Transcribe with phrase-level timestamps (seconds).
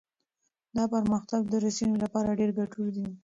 [0.77, 3.07] دا پرمختګ د رسنيو لپاره ډېر ګټور دی.